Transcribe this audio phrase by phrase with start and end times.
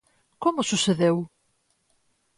[0.43, 1.17] Como sucedeu?